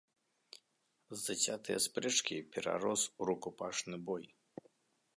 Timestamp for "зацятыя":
1.25-1.77